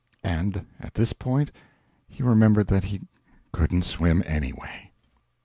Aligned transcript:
And 0.23 0.65
at 0.79 0.95
this 0.95 1.13
point 1.13 1.51
he 2.07 2.23
remembered 2.23 2.65
that 2.69 2.85
he 2.85 3.07
couldn't 3.53 3.83
swim 3.85 4.23
anyway. 4.25 4.89